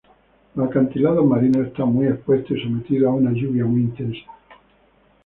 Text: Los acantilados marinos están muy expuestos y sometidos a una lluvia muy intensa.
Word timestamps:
Los 0.55 0.67
acantilados 0.67 1.23
marinos 1.23 1.67
están 1.67 1.93
muy 1.93 2.07
expuestos 2.07 2.57
y 2.57 2.63
sometidos 2.63 3.07
a 3.07 3.13
una 3.13 3.29
lluvia 3.33 3.65
muy 3.65 3.81
intensa. 3.81 4.21